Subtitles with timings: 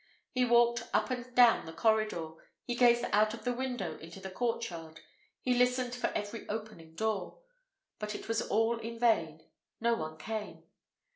[0.31, 2.31] He walked up and down the corridor,
[2.63, 4.99] he gazed out of the window into the court yard,
[5.41, 7.43] he listened for every opening door.
[7.99, 9.47] But it was all in vain;
[9.79, 10.63] no one came.